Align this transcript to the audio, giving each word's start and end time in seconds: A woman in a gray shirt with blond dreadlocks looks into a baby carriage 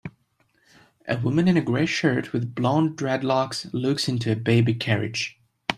A 1.07 1.17
woman 1.19 1.47
in 1.47 1.57
a 1.57 1.61
gray 1.61 1.85
shirt 1.85 2.33
with 2.33 2.55
blond 2.55 2.97
dreadlocks 2.97 3.71
looks 3.71 4.07
into 4.07 4.31
a 4.31 4.35
baby 4.35 4.73
carriage 4.73 5.39